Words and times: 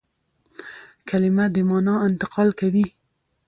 کلیمه 1.09 1.45
د 1.55 1.57
مانا 1.69 1.95
انتقال 2.07 2.49
کوي. 2.59 2.85